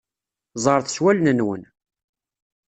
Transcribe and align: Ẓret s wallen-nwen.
Ẓret 0.63 0.87
s 0.95 0.97
wallen-nwen. 1.03 1.63